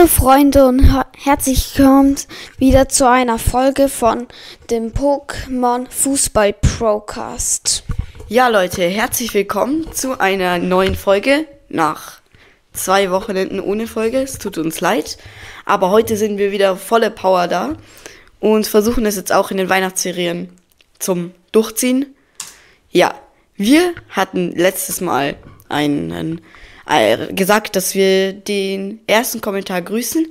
Hallo 0.00 0.08
Freunde 0.08 0.66
und 0.66 1.04
herzlich 1.14 1.76
willkommen 1.76 2.16
wieder 2.56 2.88
zu 2.88 3.06
einer 3.06 3.38
Folge 3.38 3.90
von 3.90 4.28
dem 4.70 4.94
Pokémon 4.94 5.90
Fußball 5.90 6.54
Procast. 6.54 7.84
Ja 8.26 8.48
Leute, 8.48 8.82
herzlich 8.84 9.34
willkommen 9.34 9.92
zu 9.92 10.18
einer 10.18 10.56
neuen 10.56 10.94
Folge 10.94 11.44
nach 11.68 12.22
zwei 12.72 13.10
Wochenenden 13.10 13.60
ohne 13.60 13.86
Folge. 13.86 14.22
Es 14.22 14.38
tut 14.38 14.56
uns 14.56 14.80
leid, 14.80 15.18
aber 15.66 15.90
heute 15.90 16.16
sind 16.16 16.38
wir 16.38 16.50
wieder 16.50 16.78
volle 16.78 17.10
Power 17.10 17.46
da 17.46 17.76
und 18.40 18.66
versuchen 18.66 19.04
es 19.04 19.16
jetzt 19.16 19.34
auch 19.34 19.50
in 19.50 19.58
den 19.58 19.68
Weihnachtsserien 19.68 20.48
zum 20.98 21.32
Durchziehen. 21.52 22.16
Ja, 22.90 23.14
wir 23.54 23.92
hatten 24.08 24.52
letztes 24.52 25.02
Mal 25.02 25.36
einen 25.68 26.40
gesagt, 27.32 27.76
dass 27.76 27.94
wir 27.94 28.32
den 28.32 28.98
ersten 29.06 29.40
Kommentar 29.40 29.80
grüßen. 29.82 30.26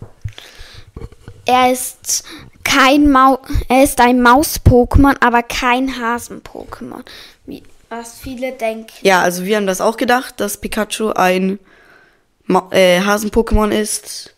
Er 1.45 1.71
ist 1.71 2.23
kein 2.63 3.11
Mau 3.11 3.37
er 3.69 3.83
ist 3.83 4.01
ein 4.01 4.23
Maus-Pokémon, 4.23 5.15
aber 5.19 5.43
kein 5.43 5.99
Hasen-Pokémon 5.99 7.03
was 7.89 8.19
viele 8.19 8.51
denken. 8.51 8.93
Ja, 9.01 9.21
also 9.21 9.45
wir 9.45 9.55
haben 9.57 9.67
das 9.67 9.81
auch 9.81 9.97
gedacht, 9.97 10.39
dass 10.39 10.57
Pikachu 10.57 11.11
ein 11.11 11.59
äh, 12.71 13.01
Hasen-Pokémon 13.01 13.71
ist. 13.71 14.33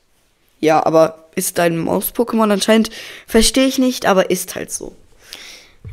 Ja, 0.60 0.86
aber 0.86 1.26
ist 1.36 1.60
ein 1.60 1.78
Maus-Pokémon 1.78 2.52
anscheinend. 2.52 2.90
Verstehe 3.28 3.68
ich 3.68 3.80
nicht, 3.80 4.06
aber 4.06 4.30
ist 4.30 4.56
halt 4.56 4.72
so. 4.72 4.96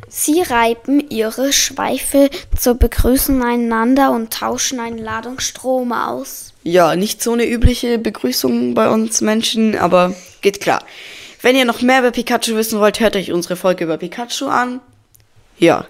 Sie 0.08 0.40
reiben 0.40 1.08
ihre 1.10 1.52
Schweife 1.52 2.30
zur 2.58 2.74
Begrüßung 2.74 3.42
einander 3.42 4.10
und 4.12 4.32
tauschen 4.32 4.80
eine 4.80 5.00
Ladung 5.00 5.40
Strom 5.40 5.92
aus. 5.92 6.52
Ja, 6.62 6.96
nicht 6.96 7.22
so 7.22 7.32
eine 7.32 7.46
übliche 7.46 7.98
Begrüßung 7.98 8.74
bei 8.74 8.88
uns 8.88 9.20
Menschen, 9.20 9.76
aber 9.76 10.14
geht 10.40 10.60
klar. 10.60 10.82
Wenn 11.42 11.54
ihr 11.54 11.64
noch 11.64 11.82
mehr 11.82 12.00
über 12.00 12.10
Pikachu 12.10 12.56
wissen 12.56 12.80
wollt, 12.80 12.98
hört 12.98 13.14
euch 13.14 13.30
unsere 13.30 13.56
Folge 13.56 13.84
über 13.84 13.98
Pikachu 13.98 14.46
an. 14.46 14.80
Ja, 15.58 15.86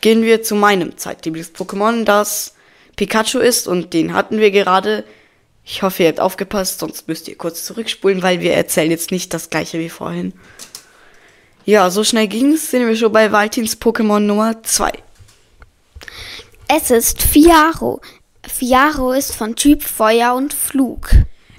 gehen 0.00 0.22
wir 0.22 0.42
zu 0.42 0.54
meinem 0.54 0.96
Zeitlieblings-Pokémon, 0.96 2.04
das 2.04 2.54
Pikachu 2.96 3.38
ist 3.38 3.66
und 3.66 3.92
den 3.92 4.12
hatten 4.14 4.38
wir 4.38 4.50
gerade. 4.50 5.04
Ich 5.64 5.82
hoffe, 5.82 6.02
ihr 6.02 6.08
habt 6.08 6.20
aufgepasst, 6.20 6.80
sonst 6.80 7.06
müsst 7.06 7.28
ihr 7.28 7.36
kurz 7.36 7.64
zurückspulen, 7.64 8.22
weil 8.22 8.40
wir 8.40 8.54
erzählen 8.54 8.90
jetzt 8.90 9.10
nicht 9.10 9.32
das 9.32 9.50
gleiche 9.50 9.78
wie 9.78 9.88
vorhin. 9.88 10.32
Ja, 11.64 11.90
so 11.90 12.02
schnell 12.02 12.28
ging's, 12.28 12.70
sind 12.70 12.86
wir 12.86 12.96
schon 12.96 13.12
bei 13.12 13.30
Valtins 13.30 13.80
Pokémon 13.80 14.20
Nummer 14.20 14.62
2. 14.62 14.92
Es 16.68 16.90
ist 16.90 17.22
Fiaro. 17.22 18.00
Fiaro 18.46 19.12
ist 19.12 19.34
von 19.34 19.54
Typ 19.54 19.82
Feuer 19.82 20.34
und 20.34 20.52
Flug. 20.52 21.10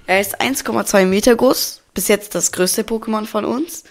Er 0.08 0.20
ist 0.20 0.42
1,2 0.42 1.06
Meter 1.06 1.36
groß, 1.36 1.82
bis 1.94 2.08
jetzt 2.08 2.36
das 2.36 2.52
größte 2.52 2.84
Pokémon 2.84 3.26
von 3.26 3.46
uns. 3.46 3.84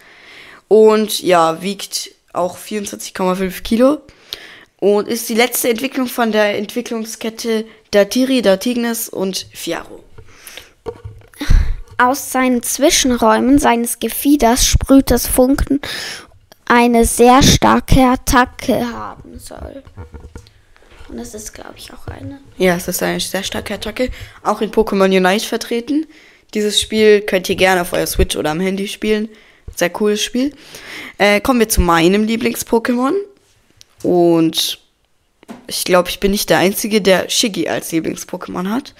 Und 0.69 1.22
ja, 1.22 1.62
wiegt 1.62 2.10
auch 2.33 2.59
24,5 2.59 3.62
Kilo 3.62 4.00
und 4.81 5.07
ist 5.07 5.29
die 5.29 5.35
letzte 5.35 5.69
Entwicklung 5.69 6.09
von 6.09 6.33
der 6.33 6.59
Entwicklungskette 6.59 7.65
Datiri, 7.91 8.43
Datignes 8.43 9.09
und 9.09 9.47
Fiaro. 9.53 10.03
Aus 11.99 12.33
seinen 12.33 12.63
Zwischenräumen 12.63 13.59
seines 13.59 13.99
Gefieders 13.99 14.67
sprüht 14.67 15.11
das 15.11 15.27
Funken 15.27 15.81
eine 16.71 17.05
sehr 17.05 17.43
starke 17.43 18.01
Attacke 18.01 18.87
haben 18.93 19.39
soll. 19.39 19.83
Und 21.09 21.17
das 21.17 21.35
ist, 21.35 21.53
glaube 21.53 21.75
ich, 21.77 21.93
auch 21.93 22.07
eine. 22.07 22.39
Ja, 22.59 22.77
es 22.77 22.87
ist 22.87 23.03
eine 23.03 23.19
sehr 23.19 23.43
starke 23.43 23.75
Attacke. 23.75 24.11
Auch 24.45 24.61
in 24.61 24.71
Pokémon 24.71 25.07
Unite 25.07 25.45
vertreten. 25.45 26.07
Dieses 26.55 26.81
Spiel 26.81 27.23
könnt 27.23 27.49
ihr 27.49 27.57
gerne 27.57 27.81
auf 27.83 27.93
eurer 27.93 28.07
Switch 28.07 28.37
oder 28.37 28.53
am 28.53 28.61
Handy 28.61 28.87
spielen. 28.87 29.29
Sehr 29.75 29.91
cooles 29.91 30.23
Spiel. 30.23 30.55
Äh, 31.19 31.41
kommen 31.41 31.59
wir 31.59 31.69
zu 31.69 31.81
meinem 31.81 32.25
Lieblings-Pokémon. 32.25 33.15
Und 34.03 34.78
ich 35.66 35.84
glaube, 35.84 36.09
ich 36.09 36.21
bin 36.21 36.31
nicht 36.31 36.50
der 36.50 36.59
Einzige, 36.59 37.00
der 37.00 37.28
Shiggy 37.28 37.69
als 37.69 37.93
Lieblings-Pokémon 37.93 38.71
hat, 38.71 38.94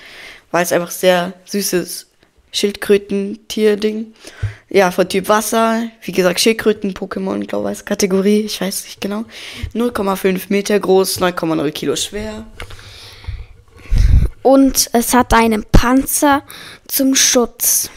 weil 0.51 0.63
es 0.63 0.73
einfach 0.73 0.91
sehr 0.91 1.33
süßes 1.45 2.09
Schildkröten-Tier-Ding. 2.53 4.13
Ja, 4.69 4.91
von 4.91 5.09
Typ 5.09 5.29
Wasser. 5.29 5.85
Wie 6.03 6.13
gesagt, 6.13 6.41
Schildkröten-Pokémon, 6.41 7.47
glaube 7.47 7.73
ich, 7.73 7.85
Kategorie. 7.85 8.41
Ich 8.41 8.61
weiß 8.61 8.85
nicht 8.85 9.01
genau. 9.01 9.25
0,5 9.75 10.43
Meter 10.49 10.79
groß, 10.79 11.21
9,0 11.21 11.71
Kilo 11.71 11.97
schwer. 11.97 12.47
Und 14.43 14.91
es 14.93 15.15
hat 15.15 15.35
einen 15.35 15.65
Panzer 15.65 16.43
zum 16.89 17.15
Schutz. 17.15 17.91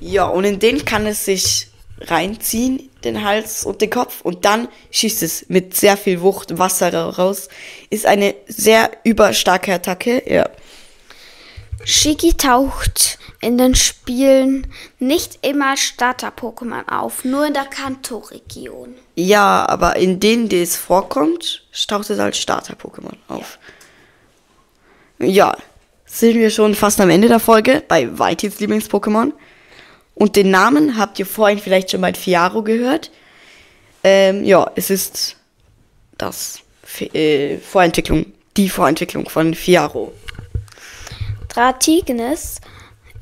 Ja, 0.00 0.24
und 0.24 0.44
in 0.44 0.58
den 0.58 0.84
kann 0.84 1.06
es 1.06 1.24
sich 1.24 1.69
reinziehen, 2.00 2.90
den 3.04 3.24
Hals 3.24 3.64
und 3.64 3.80
den 3.80 3.90
Kopf, 3.90 4.20
und 4.22 4.44
dann 4.44 4.68
schießt 4.90 5.22
es 5.22 5.46
mit 5.48 5.76
sehr 5.76 5.96
viel 5.96 6.20
Wucht 6.20 6.58
Wasser 6.58 6.92
raus. 6.92 7.48
Ist 7.90 8.06
eine 8.06 8.34
sehr 8.46 8.90
überstarke 9.04 9.72
Attacke, 9.72 10.22
ja. 10.26 10.48
Shiki 11.84 12.34
taucht 12.34 13.18
in 13.40 13.56
den 13.56 13.74
Spielen 13.74 14.66
nicht 14.98 15.38
immer 15.46 15.76
Starter-Pokémon 15.76 16.88
auf, 16.88 17.24
nur 17.24 17.46
in 17.46 17.54
der 17.54 17.64
Kanto-Region. 17.64 18.94
Ja, 19.14 19.66
aber 19.66 19.96
in 19.96 20.20
denen, 20.20 20.48
die 20.48 20.60
es 20.60 20.76
vorkommt, 20.76 21.64
taucht 21.88 22.10
es 22.10 22.18
als 22.18 22.36
Starter-Pokémon 22.38 23.16
auf. 23.28 23.58
Ja. 25.18 25.26
ja, 25.26 25.56
sind 26.04 26.34
wir 26.34 26.50
schon 26.50 26.74
fast 26.74 27.00
am 27.00 27.08
Ende 27.08 27.28
der 27.28 27.40
Folge 27.40 27.82
bei 27.86 28.18
Whiteys 28.18 28.60
Lieblings-Pokémon. 28.60 29.32
Und 30.20 30.36
den 30.36 30.50
Namen 30.50 30.98
habt 30.98 31.18
ihr 31.18 31.24
vorhin 31.24 31.58
vielleicht 31.58 31.90
schon 31.92 32.02
bei 32.02 32.12
Fiaro 32.12 32.62
gehört. 32.62 33.10
Ähm, 34.04 34.44
ja, 34.44 34.70
es 34.74 34.90
ist 34.90 35.36
das 36.18 36.58
äh, 37.14 37.56
Vorentwicklung, 37.56 38.26
die 38.54 38.68
Vorentwicklung 38.68 39.30
von 39.30 39.54
Fiaro. 39.54 40.12
Dratignes 41.48 42.60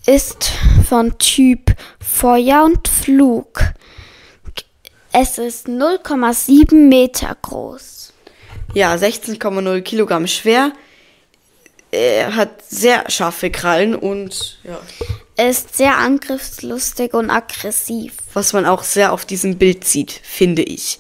ist 0.07 0.51
von 0.89 1.17
Typ 1.19 1.77
Feuer 2.01 2.65
und 2.65 2.89
Flug. 2.89 3.61
Es 5.13 5.39
ist 5.39 5.69
0,7 5.69 6.75
Meter 6.75 7.37
groß. 7.41 8.13
Ja, 8.75 8.93
16,0 8.97 9.83
Kilogramm 9.83 10.27
schwer. 10.27 10.73
Er 11.93 12.35
hat 12.35 12.61
sehr 12.69 13.09
scharfe 13.09 13.53
Krallen 13.53 13.95
und 13.95 14.59
ja, 14.65 14.81
Er 15.39 15.51
ist 15.51 15.77
sehr 15.77 15.99
angriffslustig 15.99 17.15
und 17.15 17.31
aggressiv. 17.31 18.15
was 18.35 18.53
man 18.53 18.67
auch 18.67 18.83
sehr 18.83 19.13
auf 19.13 19.25
diesem 19.25 19.57
Bild 19.57 19.85
sieht, 19.85 20.11
finde 20.11 20.63
ich. 20.63 20.99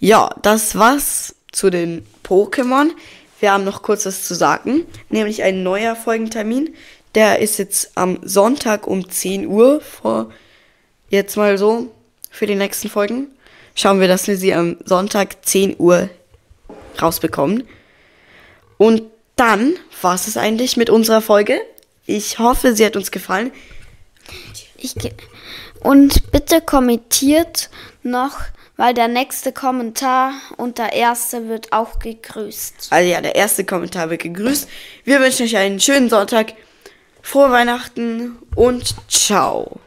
Ja, 0.00 0.34
das 0.42 0.74
war's 0.76 1.36
zu 1.52 1.70
den 1.70 2.04
Pokémon. 2.24 2.90
Wir 3.38 3.52
haben 3.52 3.62
noch 3.62 3.82
kurz 3.82 4.04
was 4.04 4.26
zu 4.26 4.34
sagen, 4.34 4.86
nämlich 5.08 5.44
ein 5.44 5.62
neuer 5.62 5.94
Folgentermin. 5.94 6.74
Der 7.14 7.38
ist 7.38 7.60
jetzt 7.60 7.92
am 7.94 8.18
Sonntag 8.24 8.88
um 8.88 9.08
10 9.08 9.46
Uhr 9.46 9.80
vor 9.80 10.32
jetzt 11.08 11.36
mal 11.36 11.56
so 11.56 11.86
für 12.28 12.48
die 12.48 12.56
nächsten 12.56 12.88
Folgen. 12.88 13.28
Schauen 13.76 14.00
wir, 14.00 14.08
dass 14.08 14.26
wir 14.26 14.36
sie 14.36 14.52
am 14.52 14.78
Sonntag 14.84 15.46
10 15.46 15.76
Uhr 15.78 16.10
rausbekommen. 17.00 17.62
Und 18.78 19.02
dann 19.36 19.74
war's 20.02 20.26
es 20.26 20.36
eigentlich 20.36 20.76
mit 20.76 20.90
unserer 20.90 21.20
Folge. 21.20 21.60
Ich 22.04 22.40
hoffe, 22.40 22.74
sie 22.74 22.84
hat 22.84 22.96
uns 22.96 23.12
gefallen. 23.12 23.52
Ich 24.78 24.94
und 25.80 26.30
bitte 26.32 26.60
kommentiert 26.60 27.70
noch, 28.02 28.38
weil 28.76 28.94
der 28.94 29.08
nächste 29.08 29.52
Kommentar 29.52 30.32
und 30.56 30.78
der 30.78 30.92
erste 30.92 31.48
wird 31.48 31.72
auch 31.72 31.98
gegrüßt. 31.98 32.88
Also 32.90 33.10
ja, 33.10 33.20
der 33.20 33.34
erste 33.34 33.64
Kommentar 33.64 34.10
wird 34.10 34.22
gegrüßt. 34.22 34.68
Wir 35.04 35.20
wünschen 35.20 35.46
euch 35.46 35.56
einen 35.56 35.80
schönen 35.80 36.10
Sonntag, 36.10 36.54
frohe 37.22 37.50
Weihnachten 37.50 38.38
und 38.54 38.94
ciao. 39.08 39.80